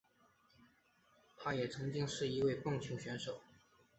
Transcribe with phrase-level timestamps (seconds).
[1.37, 3.39] 他也曾经是一位棒球选手。